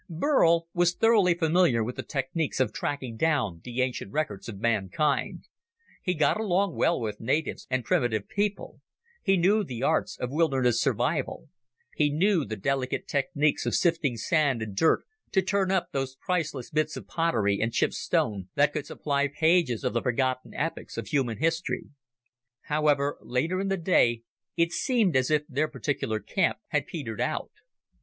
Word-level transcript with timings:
Burl 0.09 0.67
was 0.73 0.95
thoroughly 0.95 1.35
familiar 1.35 1.83
with 1.83 1.95
the 1.95 2.01
techniques 2.01 2.59
of 2.59 2.73
tracking 2.73 3.17
down 3.17 3.61
the 3.63 3.81
ancient 3.83 4.11
records 4.11 4.49
of 4.49 4.57
mankind. 4.57 5.47
He 6.01 6.15
got 6.15 6.39
along 6.39 6.75
well 6.75 6.99
with 6.99 7.19
natives 7.19 7.67
and 7.69 7.85
primitive 7.85 8.27
people; 8.27 8.81
he 9.21 9.37
knew 9.37 9.63
the 9.63 9.83
arts 9.83 10.17
of 10.17 10.31
wilderness 10.31 10.81
survival; 10.81 11.49
he 11.95 12.09
knew 12.09 12.43
the 12.45 12.55
delicate 12.55 13.07
techniques 13.07 13.67
of 13.67 13.75
sifting 13.75 14.17
sand 14.17 14.63
and 14.63 14.75
dirt 14.75 15.03
to 15.33 15.43
turn 15.43 15.69
up 15.69 15.89
those 15.91 16.15
priceless 16.15 16.71
bits 16.71 16.97
of 16.97 17.05
pottery 17.05 17.61
and 17.61 17.71
chipped 17.71 17.93
stone 17.93 18.49
that 18.55 18.73
could 18.73 18.87
supply 18.87 19.27
pages 19.27 19.83
of 19.83 19.93
the 19.93 20.01
forgotten 20.01 20.51
epics 20.55 20.97
of 20.97 21.09
human 21.09 21.37
history. 21.37 21.89
However, 22.61 23.19
later 23.21 23.59
in 23.61 23.67
the 23.67 23.77
day 23.77 24.23
it 24.57 24.71
seemed 24.71 25.15
as 25.15 25.29
if 25.29 25.43
their 25.47 25.67
particular 25.67 26.19
camp 26.19 26.57
had 26.69 26.87
petered 26.87 27.21
out. 27.21 27.51